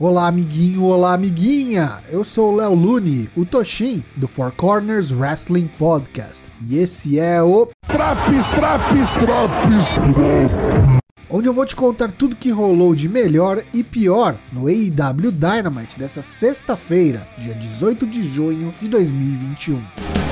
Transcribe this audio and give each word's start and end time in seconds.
Olá, 0.00 0.28
amiguinho, 0.28 0.84
olá, 0.84 1.14
amiguinha! 1.14 1.98
Eu 2.08 2.22
sou 2.22 2.52
o 2.52 2.56
Léo 2.56 2.72
Lune, 2.72 3.28
o 3.36 3.44
Toshin, 3.44 4.04
do 4.14 4.28
Four 4.28 4.52
Corners 4.52 5.10
Wrestling 5.10 5.66
Podcast. 5.76 6.44
E 6.68 6.78
esse 6.78 7.18
é 7.18 7.42
o. 7.42 7.68
Traps, 7.84 8.46
traps, 8.50 9.12
traps! 9.14 11.00
Onde 11.28 11.48
eu 11.48 11.52
vou 11.52 11.66
te 11.66 11.74
contar 11.74 12.12
tudo 12.12 12.36
que 12.36 12.48
rolou 12.48 12.94
de 12.94 13.08
melhor 13.08 13.60
e 13.74 13.82
pior 13.82 14.36
no 14.52 14.68
AEW 14.68 15.32
Dynamite 15.32 15.98
dessa 15.98 16.22
sexta-feira, 16.22 17.26
dia 17.36 17.54
18 17.54 18.06
de 18.06 18.22
junho 18.22 18.72
de 18.80 18.86
2021. 18.86 20.27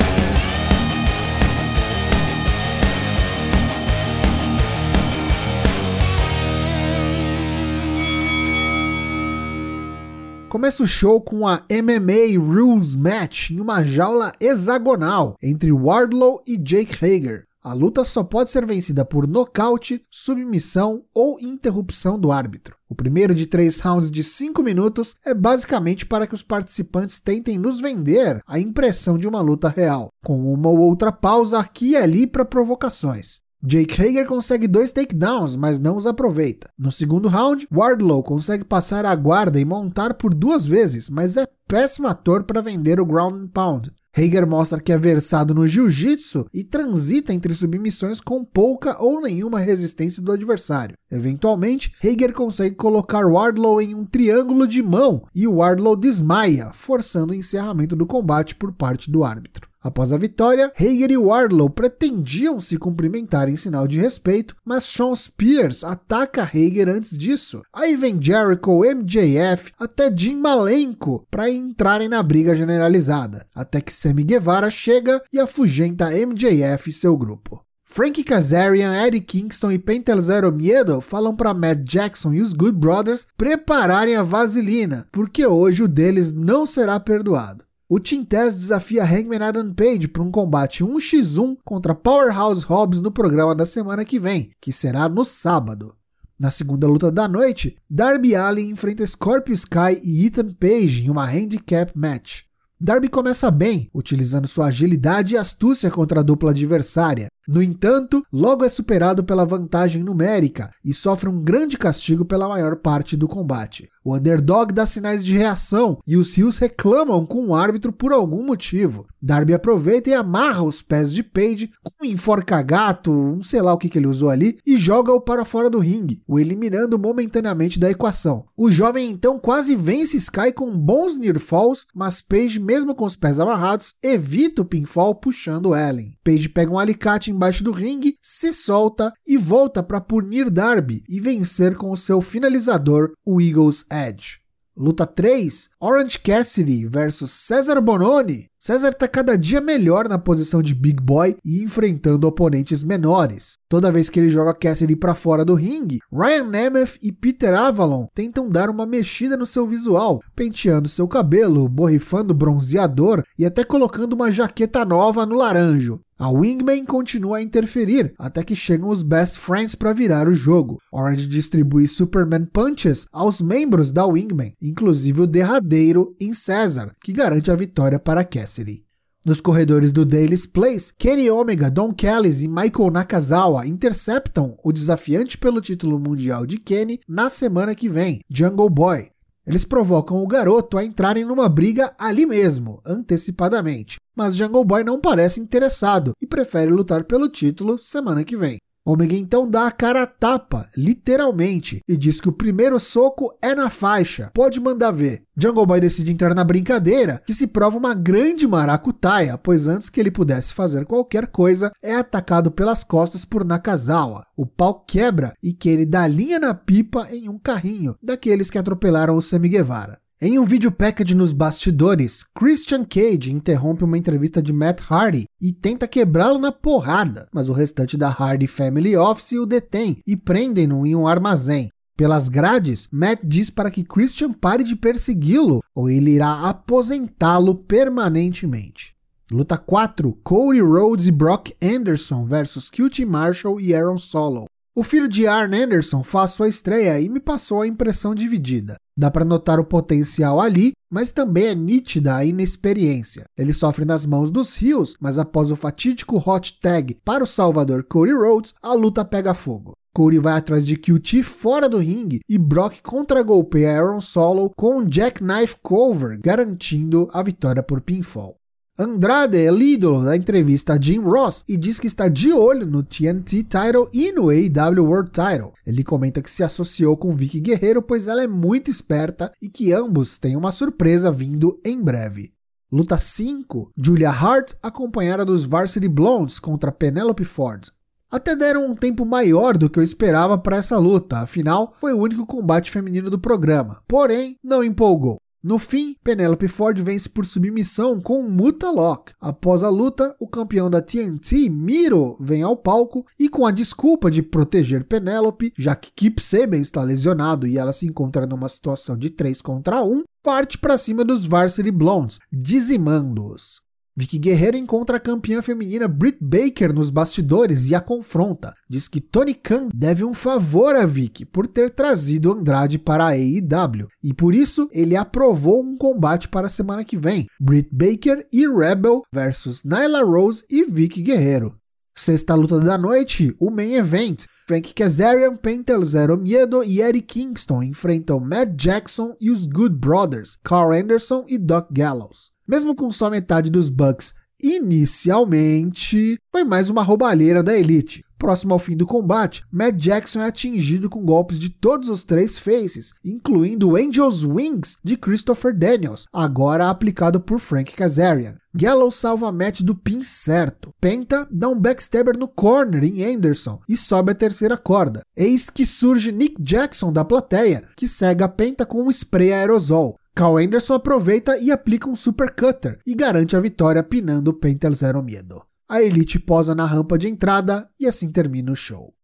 Começa 10.49 10.85
o 10.85 10.87
show 10.87 11.21
com 11.21 11.47
a 11.47 11.65
MMA 11.69 12.39
Rules 12.39 12.95
Match 12.95 13.51
em 13.51 13.59
uma 13.59 13.83
jaula 13.83 14.33
hexagonal 14.41 15.37
entre 15.43 15.73
Wardlow 15.73 16.41
e 16.47 16.57
Jake 16.57 17.05
Hager. 17.05 17.45
A 17.61 17.73
luta 17.73 18.05
só 18.05 18.23
pode 18.23 18.49
ser 18.49 18.65
vencida 18.65 19.05
por 19.05 19.27
nocaute, 19.27 20.01
submissão 20.09 21.03
ou 21.13 21.41
interrupção 21.41 22.17
do 22.17 22.31
árbitro. 22.31 22.77
O 22.89 22.95
primeiro 22.95 23.35
de 23.35 23.47
três 23.47 23.81
rounds 23.81 24.09
de 24.09 24.23
5 24.23 24.63
minutos 24.63 25.17
é 25.27 25.35
basicamente 25.35 26.07
para 26.07 26.29
que 26.29 26.35
os 26.35 26.45
participantes 26.45 27.19
tentem 27.19 27.59
nos 27.59 27.81
vender 27.81 28.41
a 28.47 28.61
impressão 28.61 29.19
de 29.19 29.27
uma 29.27 29.41
luta 29.41 29.69
real, 29.69 30.11
com 30.25 30.41
uma 30.53 30.69
ou 30.69 30.79
outra 30.79 31.11
pausa 31.11 31.59
aqui 31.59 31.91
e 31.91 31.97
ali 31.97 32.25
para 32.25 32.45
provocações. 32.45 33.41
Jake 33.63 34.01
Hager 34.01 34.27
consegue 34.27 34.69
dois 34.69 34.93
takedowns, 34.93 35.57
mas 35.57 35.81
não 35.81 35.97
os 35.97 36.07
aproveita. 36.07 36.71
No 36.79 36.93
segundo 36.93 37.29
round, 37.29 37.67
Wardlow 37.73 38.23
consegue 38.23 38.65
passar 38.65 39.05
a 39.05 39.15
guarda 39.15 39.59
e 39.59 39.65
montar 39.65 40.15
por 40.15 40.35
duas 40.35 40.67
vezes, 40.67 41.09
mas 41.11 41.37
é 41.37 41.47
péssimo 41.67 42.07
ator 42.07 42.45
para 42.45 42.61
vender 42.61 43.01
o 43.01 43.07
ground 43.07 43.35
and 43.35 43.49
pound. 43.49 43.91
Hager 44.17 44.47
mostra 44.47 44.81
que 44.81 44.93
é 44.93 44.97
versado 44.97 45.55
no 45.55 45.69
jiu-jitsu 45.69 46.47
e 46.53 46.65
transita 46.65 47.35
entre 47.35 47.53
submissões 47.55 48.19
com 48.19 48.43
pouca 48.43 48.97
ou 48.99 49.21
nenhuma 49.21 49.61
resistência 49.61 50.23
do 50.23 50.33
adversário. 50.33 50.97
Eventualmente, 51.11 51.93
Hager 52.03 52.33
consegue 52.33 52.77
colocar 52.77 53.27
Wardlow 53.27 53.79
em 53.79 53.95
um 53.95 54.07
triângulo 54.07 54.67
de 54.67 54.83
mão 54.83 55.27
e 55.35 55.47
Wardlow 55.47 55.95
desmaia, 55.95 56.71
forçando 56.73 57.33
o 57.33 57.37
encerramento 57.37 57.95
do 57.95 58.07
combate 58.07 58.55
por 58.55 58.73
parte 58.73 59.11
do 59.11 59.23
árbitro. 59.23 59.69
Após 59.87 60.13
a 60.13 60.19
vitória, 60.19 60.73
Hager 60.77 61.13
e 61.13 61.17
Wardlow 61.17 61.71
pretendiam 61.71 62.59
se 62.59 62.77
cumprimentar 62.77 63.49
em 63.49 63.57
sinal 63.57 63.87
de 63.87 64.01
respeito, 64.01 64.57
mas 64.65 64.83
Sean 64.83 65.15
Spears 65.15 65.85
ataca 65.85 66.43
Hager 66.43 66.89
antes 66.89 67.17
disso. 67.17 67.63
Aí 67.73 67.95
vem 67.95 68.21
Jericho, 68.21 68.81
MJF, 68.81 69.73
até 69.79 70.13
Jim 70.13 70.39
Malenko 70.39 71.25
para 71.31 71.49
entrarem 71.49 72.09
na 72.09 72.21
briga 72.21 72.57
generalizada, 72.57 73.47
até 73.55 73.81
que 73.81 73.93
Sammy 73.93 74.25
Guevara 74.25 74.69
chega 74.69 75.23
e 75.33 75.39
afugenta 75.39 76.11
MJF 76.11 76.91
e 76.91 76.93
seu 76.93 77.17
grupo. 77.17 77.61
Frank 77.85 78.25
Kazarian, 78.25 78.93
Eddie 79.07 79.21
Kingston 79.21 79.71
e 79.71 79.79
Pentel 79.79 80.21
Zero 80.21 80.53
Miedo 80.53 81.01
falam 81.01 81.37
para 81.37 81.55
Matt 81.55 81.79
Jackson 81.85 82.35
e 82.35 82.43
os 82.43 82.53
Good 82.53 82.77
Brothers 82.77 83.29
prepararem 83.37 84.17
a 84.17 84.25
vaselina, 84.25 85.07
porque 85.13 85.47
hoje 85.47 85.85
o 85.85 85.89
deles 85.89 86.33
não 86.33 86.67
será 86.67 86.99
perdoado. 86.99 87.66
O 87.89 88.01
Taz 88.01 88.57
desafia 88.57 89.05
Hangman 89.05 89.39
Adam 89.43 89.73
Page 89.73 90.09
para 90.09 90.21
um 90.21 90.31
combate 90.31 90.83
1x1 90.83 91.57
contra 91.65 91.95
Powerhouse 91.95 92.65
Hobbs 92.65 93.01
no 93.01 93.13
programa 93.13 93.55
da 93.55 93.65
semana 93.65 94.05
que 94.05 94.19
vem, 94.19 94.51
que 94.61 94.73
será 94.73 95.09
no 95.09 95.25
sábado. 95.25 95.95
Na 96.37 96.51
segunda 96.51 96.89
luta 96.89 97.13
da 97.13 97.29
noite, 97.29 97.79
Darby 97.89 98.35
Allin 98.35 98.71
enfrenta 98.71 99.07
Scorpio 99.07 99.55
Sky 99.55 100.01
e 100.03 100.27
Ethan 100.27 100.53
Page 100.55 101.05
em 101.05 101.11
uma 101.11 101.27
handicap 101.27 101.97
match. 101.97 102.46
Darby 102.79 103.09
começa 103.09 103.51
bem, 103.51 103.89
utilizando 103.95 104.47
sua 104.47 104.67
agilidade 104.67 105.35
e 105.35 105.39
astúcia 105.39 105.91
contra 105.91 106.21
a 106.21 106.23
dupla 106.23 106.51
adversária. 106.51 107.29
No 107.49 107.63
entanto, 107.63 108.23
logo 108.33 108.65
é 108.65 108.69
superado 108.69 109.25
pela 109.25 109.47
vantagem 109.47 110.03
numérica 110.03 110.71
e 110.85 110.93
sofre 110.93 111.29
um 111.29 111.41
grande 111.41 111.79
castigo 111.79 112.25
pela 112.25 112.49
maior 112.49 112.77
parte 112.77 113.17
do 113.17 113.29
combate. 113.29 113.89
O 114.05 114.15
underdog 114.15 114.73
dá 114.73 114.87
sinais 114.87 115.25
de 115.25 115.37
reação 115.37 115.99
e 116.07 116.17
os 116.17 116.37
rios 116.37 116.59
reclamam 116.59 117.25
com 117.27 117.47
o 117.47 117.55
árbitro 117.55 117.93
por 117.93 118.13
algum 118.13 118.45
motivo. 118.45 119.07
Darby 119.21 119.55
aproveita 119.55 120.11
e 120.11 120.15
amarra 120.15 120.63
os 120.63 120.81
pés 120.81 121.13
de 121.13 121.25
Page 121.25 121.71
com 121.83 122.05
um 122.05 122.09
enforca-gato, 122.09 123.13
um 123.13 123.43
sei 123.43 123.61
lá 123.61 123.73
o 123.73 123.79
que, 123.79 123.89
que 123.89 123.99
ele 123.99 124.07
usou 124.07 124.31
ali, 124.31 124.59
e 124.65 124.77
joga-o 124.77 125.21
para 125.21 125.45
fora 125.45 125.69
do 125.69 125.81
ringue, 125.81 126.23
o 126.27 126.39
eliminando 126.39 126.99
momentaneamente 126.99 127.81
da 127.81 127.91
equação. 127.91 128.45
O 128.57 128.71
jovem 128.71 129.11
então 129.11 129.41
quase 129.41 129.75
vence 129.75 130.17
Sky 130.17 130.53
com 130.53 130.77
bons 130.77 131.19
near 131.19 131.41
falls, 131.41 131.87
mas 131.93 132.21
Page, 132.21 132.61
mesmo 132.67 132.97
com 132.97 133.05
os 133.05 133.15
pés 133.15 133.39
amarrados, 133.39 133.95
evita 134.03 134.63
o 134.63 134.65
pinfall 134.65 135.15
puxando 135.15 135.73
Ellen. 135.73 136.17
Page 136.25 136.49
pega 136.49 136.73
um 136.73 136.79
alicate 136.79 137.31
embaixo 137.31 137.63
do 137.63 137.71
ringue, 137.71 138.17
se 138.21 138.53
solta 138.53 139.13
e 139.25 139.39
volta 139.39 139.85
para 139.85 140.01
punir 140.01 140.51
Darby 140.51 141.05
e 141.09 141.21
vencer 141.21 141.77
com 141.77 141.93
o 141.93 141.97
seu 141.97 142.21
finalizador, 142.21 143.13
o 143.25 143.41
Eagles 143.41 143.85
Edge. 143.89 144.46
Luta 144.79 145.07
3: 145.07 145.71
Orange 145.81 146.19
Cassidy 146.19 146.87
versus 146.87 147.31
Cesar 147.31 147.81
Bononi. 147.81 148.51
César 148.61 148.91
está 148.91 149.09
cada 149.09 149.39
dia 149.39 149.59
melhor 149.59 150.07
na 150.07 150.19
posição 150.19 150.61
de 150.61 150.75
Big 150.75 151.01
Boy 151.01 151.37
e 151.43 151.63
enfrentando 151.63 152.27
oponentes 152.27 152.85
menores. 152.85 153.57
Toda 153.71 153.91
vez 153.91 154.11
que 154.11 154.21
ele 154.21 154.29
joga 154.29 154.53
Cassidy 154.53 154.97
para 154.97 155.15
fora 155.15 155.47
do 155.47 155.55
ringue, 155.55 156.01
Ryan 156.13 156.49
Nemeth 156.49 156.99
e 157.03 157.11
Peter 157.11 157.55
Avalon 157.55 158.07
tentam 158.13 158.51
dar 158.51 158.69
uma 158.69 158.85
mexida 158.85 159.35
no 159.35 159.47
seu 159.47 159.67
visual, 159.67 160.21
penteando 160.35 160.89
seu 160.89 161.09
cabelo, 161.09 161.69
borrifando 161.71 162.35
bronzeador 162.35 163.23
e 163.39 163.47
até 163.47 163.65
colocando 163.65 164.13
uma 164.13 164.31
jaqueta 164.31 164.85
nova 164.85 165.25
no 165.25 165.37
laranjo. 165.37 166.01
A 166.19 166.31
Wingman 166.31 166.87
continua 166.87 167.37
a 167.37 167.43
interferir 167.43 168.15
até 168.19 168.43
que 168.43 168.57
chegam 168.57 168.89
os 168.89 169.03
Best 169.03 169.37
Friends 169.37 169.75
para 169.75 169.93
virar 169.93 170.27
o 170.27 170.33
jogo. 170.33 170.79
Orange 170.91 171.27
distribui 171.27 171.87
Superman 171.87 172.47
Punches 172.47 173.05
aos 173.13 173.43
membros 173.43 173.93
da 173.93 174.07
Wingman, 174.07 174.55
inclusive 174.61 175.21
o 175.21 175.27
derradeiro 175.27 176.17
em 176.19 176.33
César, 176.33 176.95
que 177.03 177.13
garante 177.13 177.51
a 177.51 177.55
vitória 177.55 177.99
para 177.99 178.25
Cassidy. 178.25 178.83
Nos 179.27 179.43
corredores 179.43 179.93
do 179.93 180.07
Daily's 180.07 180.47
Place, 180.47 180.91
Kenny 180.97 181.29
Omega, 181.29 181.71
Don 181.71 181.93
Callis 181.93 182.43
e 182.43 182.49
Michael 182.49 182.93
Nakazawa 182.93 183.67
interceptam 183.67 184.57
o 184.65 184.73
desafiante 184.73 185.37
pelo 185.37 185.61
título 185.61 185.99
mundial 185.99 186.47
de 186.47 186.59
Kenny 186.59 186.99
na 187.07 187.29
semana 187.29 187.75
que 187.75 187.91
vem, 187.91 188.21
Jungle 188.31 188.71
Boy. 188.71 189.16
Eles 189.47 189.65
provocam 189.65 190.23
o 190.23 190.27
garoto 190.27 190.77
a 190.77 190.85
entrarem 190.85 191.25
numa 191.25 191.49
briga 191.49 191.95
ali 191.99 192.27
mesmo, 192.27 192.81
antecipadamente. 192.85 193.97
Mas 194.15 194.35
Jungle 194.35 194.65
Boy 194.65 194.83
não 194.83 195.01
parece 195.01 195.41
interessado 195.41 196.13
e 196.21 196.27
prefere 196.27 196.71
lutar 196.71 197.05
pelo 197.05 197.29
título 197.29 197.79
semana 197.79 198.25
que 198.25 198.37
vem. 198.37 198.59
Omega 198.87 199.17
então 199.17 199.51
dá 199.51 199.67
a 199.67 199.73
cara 199.73 200.05
a 200.05 200.07
tapa, 200.07 200.71
literalmente, 200.77 201.83
e 201.89 201.97
diz 201.97 202.21
que 202.21 202.29
o 202.29 202.33
primeiro 202.33 202.79
soco 202.79 203.37
é 203.43 203.53
na 203.53 203.69
faixa, 203.69 204.31
pode 204.33 204.61
mandar 204.61 204.93
ver. 204.93 205.25
Jungle 205.37 205.67
Boy 205.67 205.81
decide 205.81 206.13
entrar 206.13 206.33
na 206.37 206.45
brincadeira, 206.45 207.21
que 207.27 207.35
se 207.35 207.49
prova 207.49 207.77
uma 207.77 207.95
grande 207.95 208.47
maracutaia, 208.47 209.37
pois 209.37 209.67
antes 209.67 209.91
que 209.91 209.99
ele 209.99 210.13
pudesse 210.13 210.55
fazer 210.55 210.87
qualquer 210.87 211.27
coisa, 211.27 211.73
é 211.83 211.97
atacado 211.97 212.49
pelas 212.53 212.85
costas 212.85 213.25
por 213.25 213.45
Nakazawa. 213.45 214.25
O 214.37 214.47
pau 214.47 214.85
quebra 214.87 215.35
e 215.43 215.53
Kenny 215.53 215.85
dá 215.85 216.07
linha 216.07 216.39
na 216.39 216.55
pipa 216.55 217.09
em 217.11 217.29
um 217.29 217.39
carrinho, 217.41 217.97
daqueles 218.01 218.51
que 218.51 218.59
atropelaram 218.59 219.17
o 219.17 219.21
Sammy 219.21 219.49
Guevara. 219.49 219.99
Em 220.19 220.39
um 220.39 220.47
vídeo 220.47 220.73
package 220.73 221.15
nos 221.15 221.31
bastidores, 221.31 222.25
Christian 222.25 222.87
Cage 222.87 223.35
interrompe 223.35 223.85
uma 223.85 223.99
entrevista 223.99 224.41
de 224.41 224.51
Matt 224.51 224.81
Hardy 224.91 225.27
e 225.39 225.53
tenta 225.53 225.87
quebrá-lo 225.87 226.39
na 226.39 226.51
porrada, 226.51 227.29
mas 227.35 227.51
o 227.51 227.53
restante 227.53 227.99
da 227.99 228.09
Hardy 228.09 228.47
Family 228.47 228.97
Office 228.97 229.33
o 229.33 229.45
detém 229.45 229.99
e 230.07 230.17
prendem-no 230.17 230.87
em 230.87 230.97
um 230.97 231.07
armazém. 231.07 231.69
Pelas 231.99 232.31
grades, 232.31 232.89
Matt 232.91 233.21
diz 233.27 233.51
para 233.51 233.71
que 233.71 233.85
Christian 233.85 234.33
pare 234.33 234.65
de 234.65 234.75
persegui-lo 234.75 235.61
ou 235.75 235.91
ele 235.91 236.13
irá 236.13 236.49
aposentá-lo 236.49 237.55
permanentemente. 237.55 238.95
Luta 239.31 239.59
4: 239.59 240.19
Cody 240.25 240.63
Rhodes 240.63 241.09
e 241.09 241.13
Brock 241.13 241.51
Anderson 241.63 242.25
versus 242.25 242.71
QT 242.71 243.05
Marshall 243.05 243.61
e 243.61 243.75
Aaron 243.75 243.99
Solo. 243.99 244.47
O 244.79 244.83
filho 244.83 245.09
de 245.09 245.27
Arn 245.27 245.57
Anderson 245.57 246.05
faz 246.05 246.33
sua 246.33 246.51
estreia 246.51 247.01
e 247.01 247.09
me 247.09 247.19
passou 247.19 247.63
a 247.63 247.67
impressão 247.67 248.15
dividida. 248.15 248.77
Dá 248.95 249.11
para 249.11 249.25
notar 249.25 249.59
o 249.59 249.65
potencial 249.65 250.39
ali, 250.39 250.73
mas 250.91 251.11
também 251.11 251.47
é 251.47 251.55
nítida 251.55 252.15
a 252.15 252.23
inexperiência. 252.27 253.25
Ele 253.39 253.55
sofre 253.55 253.87
nas 253.87 254.05
mãos 254.05 254.31
dos 254.31 254.55
rios, 254.55 254.95
mas 255.01 255.19
após 255.19 255.51
o 255.51 255.57
fatídico 255.57 256.23
hot 256.23 256.61
tag 256.61 256.95
para 257.03 257.25
o 257.25 257.27
salvador 257.27 257.85
Cody 257.85 258.13
Rhodes, 258.13 258.53
a 258.63 258.75
luta 258.75 259.03
pega 259.03 259.33
fogo. 259.33 259.73
Cody 259.95 260.19
vai 260.19 260.37
atrás 260.37 260.67
de 260.67 260.77
QT 260.77 261.23
fora 261.23 261.71
do 261.71 261.79
ringue 261.79 262.21
e 262.29 262.37
Brock 262.37 262.83
contra-golpeia 262.83 263.81
Aaron 263.81 264.01
Solo 264.01 264.51
com 264.55 264.81
um 264.81 264.87
jackknife 264.87 265.57
cover, 265.63 266.21
garantindo 266.23 267.09
a 267.15 267.23
vitória 267.23 267.63
por 267.63 267.81
pinfall. 267.81 268.37
Andrade 268.79 269.39
é 269.39 269.51
líder 269.51 270.05
da 270.05 270.15
entrevista 270.15 270.75
a 270.75 270.79
Jim 270.79 270.99
Ross 270.99 271.43
e 271.49 271.57
diz 271.57 271.81
que 271.81 271.87
está 271.87 272.09
de 272.09 272.31
olho 272.31 272.67
no 272.67 272.83
TNT 272.83 273.43
Title 273.45 273.89
e 273.91 274.13
no 274.13 274.29
AEW 274.29 274.85
World 274.85 275.11
Title. 275.13 275.55
Ele 275.67 275.83
comenta 275.83 276.21
que 276.21 276.31
se 276.31 276.45
associou 276.45 276.95
com 276.95 277.17
Vicky 277.17 277.41
Guerreiro 277.41 277.81
pois 277.81 278.07
ela 278.07 278.23
é 278.23 278.27
muito 278.27 278.71
esperta 278.71 279.33
e 279.41 279.49
que 279.49 279.73
ambos 279.73 280.19
têm 280.19 280.37
uma 280.37 280.53
surpresa 280.53 281.11
vindo 281.11 281.59
em 281.65 281.83
breve. 281.83 282.35
Luta 282.71 282.99
5: 282.99 283.73
Julia 283.75 284.11
Hart 284.11 284.53
acompanhada 284.63 285.25
dos 285.25 285.47
Varsity 285.47 285.89
Blondes 285.89 286.39
contra 286.39 286.71
Penelope 286.71 287.25
Ford. 287.25 287.71
Até 288.13 288.37
deram 288.37 288.71
um 288.71 288.75
tempo 288.75 289.07
maior 289.07 289.57
do 289.57 289.71
que 289.71 289.79
eu 289.79 289.83
esperava 289.83 290.37
para 290.37 290.59
essa 290.59 290.79
luta, 290.79 291.21
afinal, 291.21 291.75
foi 291.81 291.95
o 291.95 291.99
único 291.99 292.27
combate 292.27 292.71
feminino 292.71 293.09
do 293.09 293.19
programa. 293.19 293.83
Porém, 293.89 294.37
não 294.45 294.63
empolgou. 294.63 295.19
No 295.47 295.61
fim, 295.61 295.95
Penelope 296.03 296.49
Ford 296.49 296.77
vence 296.83 297.09
por 297.09 297.25
submissão 297.25 298.01
com 298.01 298.21
Muta 298.21 298.69
Lock. 298.69 299.13
Após 299.21 299.63
a 299.63 299.69
luta, 299.69 300.13
o 300.19 300.27
campeão 300.27 300.69
da 300.69 300.83
TNT, 300.83 301.49
Miro, 301.49 302.17
vem 302.19 302.43
ao 302.43 302.57
palco 302.57 303.07
e 303.17 303.29
com 303.29 303.47
a 303.47 303.53
desculpa 303.53 304.11
de 304.11 304.25
proteger 304.25 304.83
Penelope, 304.83 305.53
já 305.57 305.77
que 305.77 305.93
Kip 305.93 306.21
Saban 306.21 306.57
está 306.57 306.83
lesionado 306.83 307.47
e 307.47 307.59
ela 307.59 307.73
se 307.73 307.87
encontra 307.87 308.27
numa 308.27 308.49
situação 308.49 308.99
de 308.99 309.09
3 309.09 309.41
contra 309.41 309.85
1, 309.85 310.03
parte 310.21 310.59
para 310.59 310.77
cima 310.77 311.05
dos 311.05 311.25
Varsity 311.25 311.71
Blondes, 311.71 312.19
dizimando-os. 312.33 313.66
Vicky 313.99 314.19
Guerreiro 314.19 314.59
encontra 314.59 314.99
a 314.99 315.01
campeã 315.01 315.41
feminina 315.41 315.89
Britt 315.89 316.19
Baker 316.21 316.71
nos 316.71 316.91
bastidores 316.91 317.67
e 317.71 317.75
a 317.75 317.81
confronta. 317.81 318.53
Diz 318.69 318.89
que 318.89 319.01
Tony 319.01 319.33
Khan 319.33 319.69
deve 319.75 320.05
um 320.05 320.13
favor 320.13 320.77
a 320.77 320.85
Vicky 320.85 321.25
por 321.25 321.47
ter 321.47 321.71
trazido 321.71 322.31
Andrade 322.31 322.79
para 322.79 323.07
a 323.07 323.15
AEW 323.15 323.89
e 324.05 324.13
por 324.13 324.35
isso 324.35 324.69
ele 324.71 324.95
aprovou 324.95 325.63
um 325.63 325.79
combate 325.79 326.29
para 326.29 326.47
a 326.47 326.51
semana 326.51 326.85
que 326.85 326.99
vem: 326.99 327.27
Britt 327.41 327.71
Baker 327.73 328.27
e 328.31 328.47
Rebel 328.47 329.01
versus 329.11 329.63
Nyla 329.65 330.05
Rose 330.05 330.45
e 330.51 330.65
Vicky 330.65 331.01
Guerreiro. 331.01 331.57
Sexta 331.97 332.35
luta 332.35 332.61
da 332.61 332.77
noite, 332.77 333.35
o 333.41 333.51
main 333.51 333.77
event. 333.77 334.27
Frank 334.47 334.75
Kazarian, 334.75 335.35
Pentel 335.37 335.83
Zero 335.83 336.19
Miedo 336.19 336.63
e 336.63 336.83
Eddie 336.83 337.01
Kingston 337.01 337.63
enfrentam 337.63 338.21
Matt 338.21 338.51
Jackson 338.55 339.17
e 339.19 339.31
os 339.31 339.47
Good 339.47 339.77
Brothers, 339.77 340.37
Carl 340.45 340.73
Anderson 340.73 341.25
e 341.27 341.39
Doc 341.39 341.69
Gallows. 341.73 342.36
Mesmo 342.49 342.75
com 342.75 342.91
só 342.91 343.11
metade 343.11 343.51
dos 343.51 343.69
Bucks 343.69 344.15
inicialmente, 344.43 346.19
foi 346.31 346.45
mais 346.45 346.69
uma 346.71 346.83
roubalheira 346.83 347.43
da 347.43 347.57
Elite. 347.57 348.05
Próximo 348.19 348.55
ao 348.55 348.59
fim 348.59 348.75
do 348.75 348.87
combate, 348.87 349.45
Matt 349.53 349.77
Jackson 349.77 350.23
é 350.23 350.29
atingido 350.29 350.89
com 350.89 351.05
golpes 351.05 351.39
de 351.39 351.51
todos 351.51 351.91
os 351.91 352.03
três 352.03 352.39
faces, 352.39 352.95
incluindo 353.05 353.71
o 353.71 353.77
Angel's 353.77 354.25
Wings 354.25 354.79
de 354.83 354.97
Christopher 354.97 355.57
Daniels, 355.57 356.07
agora 356.13 356.71
aplicado 356.71 357.21
por 357.21 357.39
Frank 357.39 357.75
Kazarian. 357.75 358.37
Gallows 358.55 358.95
salva 358.95 359.31
Matt 359.31 359.61
do 359.61 359.75
pin 359.75 360.03
certo. 360.03 360.73
Penta 360.81 361.29
dá 361.31 361.49
um 361.49 361.61
backstabber 361.61 362.19
no 362.19 362.27
corner 362.27 362.85
em 362.85 363.05
Anderson 363.05 363.61
e 363.69 363.77
sobe 363.77 364.13
a 364.13 364.15
terceira 364.15 364.57
corda. 364.57 365.03
Eis 365.15 365.51
que 365.51 365.67
surge 365.67 366.11
Nick 366.11 366.41
Jackson 366.41 366.91
da 366.91 367.05
plateia, 367.05 367.63
que 367.77 367.87
cega 367.87 368.25
a 368.25 368.29
Penta 368.29 368.65
com 368.65 368.83
um 368.83 368.91
spray 368.91 369.31
aerosol. 369.31 369.99
Cal 370.17 370.39
Anderson 370.39 370.73
aproveita 370.73 371.37
e 371.37 371.53
aplica 371.53 371.91
um 371.91 371.95
super 371.95 372.35
cutter 372.35 372.79
e 372.87 372.95
garante 372.95 373.37
a 373.37 373.41
vitória 373.41 373.83
pinando 373.83 374.31
o 374.31 374.33
Penta 374.33 374.73
Zero 374.73 375.03
Medo. 375.03 375.43
A 375.69 375.83
Elite 375.83 376.19
posa 376.19 376.55
na 376.55 376.65
rampa 376.65 376.97
de 376.97 377.07
entrada 377.07 377.69
e 377.79 377.87
assim 377.87 378.11
termina 378.11 378.51
o 378.51 378.57
show. 378.57 378.95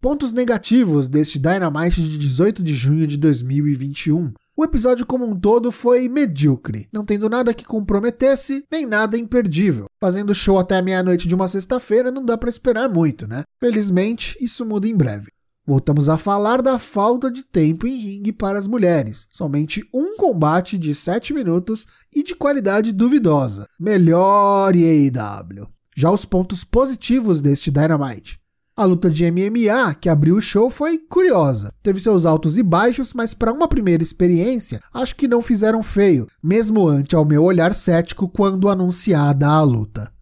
Pontos 0.00 0.32
negativos 0.32 1.08
deste 1.08 1.40
Dynamite 1.40 2.00
de 2.00 2.16
18 2.16 2.62
de 2.62 2.72
junho 2.72 3.04
de 3.04 3.16
2021. 3.16 4.32
O 4.56 4.64
episódio 4.64 5.04
como 5.04 5.26
um 5.26 5.36
todo 5.36 5.72
foi 5.72 6.08
medíocre, 6.08 6.86
não 6.94 7.04
tendo 7.04 7.28
nada 7.28 7.52
que 7.52 7.64
comprometesse, 7.64 8.62
nem 8.70 8.86
nada 8.86 9.18
imperdível. 9.18 9.86
Fazendo 10.00 10.32
show 10.32 10.56
até 10.56 10.80
meia-noite 10.80 11.26
de 11.26 11.34
uma 11.34 11.48
sexta-feira 11.48 12.12
não 12.12 12.24
dá 12.24 12.38
para 12.38 12.48
esperar 12.48 12.88
muito, 12.88 13.26
né? 13.26 13.42
Felizmente, 13.58 14.38
isso 14.40 14.64
muda 14.64 14.86
em 14.86 14.94
breve. 14.94 15.32
Voltamos 15.66 16.10
a 16.10 16.18
falar 16.18 16.60
da 16.60 16.78
falta 16.78 17.30
de 17.30 17.42
tempo 17.42 17.86
em 17.86 17.96
ringue 17.96 18.32
para 18.32 18.58
as 18.58 18.66
mulheres. 18.66 19.26
Somente 19.30 19.82
um 19.94 20.14
combate 20.16 20.76
de 20.76 20.94
7 20.94 21.32
minutos 21.32 21.86
e 22.14 22.22
de 22.22 22.34
qualidade 22.34 22.92
duvidosa. 22.92 23.66
Melhor 23.80 24.74
AEW. 24.74 25.66
Já 25.96 26.10
os 26.10 26.26
pontos 26.26 26.64
positivos 26.64 27.40
deste 27.40 27.70
Dynamite. 27.70 28.38
A 28.76 28.84
luta 28.84 29.08
de 29.08 29.30
MMA 29.30 29.94
que 30.00 30.08
abriu 30.08 30.34
o 30.34 30.40
show 30.40 30.68
foi 30.68 30.98
curiosa. 30.98 31.72
Teve 31.82 32.00
seus 32.00 32.26
altos 32.26 32.58
e 32.58 32.62
baixos, 32.62 33.14
mas 33.14 33.32
para 33.32 33.52
uma 33.52 33.68
primeira 33.68 34.02
experiência, 34.02 34.80
acho 34.92 35.14
que 35.14 35.28
não 35.28 35.40
fizeram 35.40 35.80
feio, 35.82 36.26
mesmo 36.42 36.86
ante 36.86 37.14
ao 37.14 37.24
meu 37.24 37.44
olhar 37.44 37.72
cético 37.72 38.28
quando 38.28 38.68
anunciada 38.68 39.46
a 39.46 39.62
luta. 39.62 40.13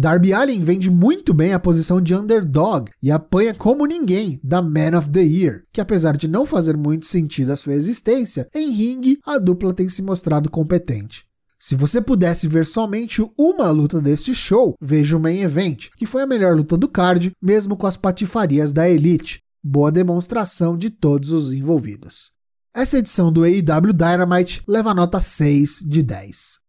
Darby 0.00 0.32
Allin 0.32 0.60
vende 0.60 0.88
muito 0.92 1.34
bem 1.34 1.52
a 1.52 1.58
posição 1.58 2.00
de 2.00 2.14
underdog 2.14 2.88
e 3.02 3.10
apanha 3.10 3.52
como 3.52 3.84
ninguém 3.84 4.38
da 4.44 4.62
Man 4.62 4.96
of 4.96 5.10
the 5.10 5.24
Year, 5.24 5.64
que 5.72 5.80
apesar 5.80 6.16
de 6.16 6.28
não 6.28 6.46
fazer 6.46 6.76
muito 6.76 7.04
sentido 7.04 7.50
a 7.50 7.56
sua 7.56 7.74
existência, 7.74 8.48
em 8.54 8.70
ringue 8.70 9.18
a 9.26 9.38
dupla 9.38 9.74
tem 9.74 9.88
se 9.88 10.00
mostrado 10.00 10.48
competente. 10.48 11.26
Se 11.58 11.74
você 11.74 12.00
pudesse 12.00 12.46
ver 12.46 12.64
somente 12.64 13.28
uma 13.36 13.68
luta 13.72 14.00
deste 14.00 14.32
show, 14.32 14.76
veja 14.80 15.16
o 15.16 15.20
Main 15.20 15.40
Event, 15.40 15.88
que 15.96 16.06
foi 16.06 16.22
a 16.22 16.28
melhor 16.28 16.54
luta 16.54 16.76
do 16.76 16.86
card, 16.86 17.32
mesmo 17.42 17.76
com 17.76 17.88
as 17.88 17.96
patifarias 17.96 18.72
da 18.72 18.88
Elite. 18.88 19.42
Boa 19.60 19.90
demonstração 19.90 20.78
de 20.78 20.90
todos 20.90 21.32
os 21.32 21.52
envolvidos. 21.52 22.30
Essa 22.72 22.98
edição 22.98 23.32
do 23.32 23.42
AEW 23.42 23.92
Dynamite 23.92 24.62
leva 24.68 24.94
nota 24.94 25.18
6 25.18 25.80
de 25.84 26.04
10. 26.04 26.67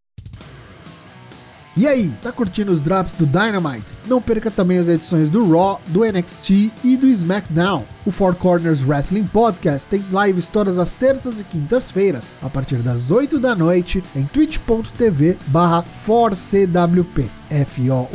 E 1.78 1.88
aí, 1.88 2.10
tá 2.22 2.32
curtindo 2.32 2.72
os 2.72 2.82
drops 2.82 3.14
do 3.14 3.26
Dynamite? 3.26 3.94
Não 4.08 4.22
perca 4.22 4.52
também 4.52 4.78
as 4.78 4.88
edições 4.88 5.30
do 5.30 5.50
Raw, 5.50 5.80
do 5.88 6.02
NXT 6.04 6.74
e 6.84 6.98
do 6.98 7.08
SmackDown. 7.08 7.86
O 8.06 8.12
Four 8.12 8.36
Corners 8.36 8.84
Wrestling 8.84 9.28
Podcast 9.28 9.88
tem 9.88 10.04
lives 10.12 10.48
todas 10.48 10.78
as 10.78 10.92
terças 10.92 11.40
e 11.40 11.44
quintas-feiras, 11.44 12.34
a 12.42 12.50
partir 12.50 12.78
das 12.78 13.12
8 13.12 13.40
da 13.40 13.56
noite, 13.56 14.04
em 14.16 14.26
twitch.tv 14.26 15.38
barra 15.48 15.86
4CWP. 15.96 17.30
F-O-U-R-C-W-P. 17.50 18.10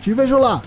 Te 0.00 0.12
vejo 0.12 0.38
lá! 0.38 0.62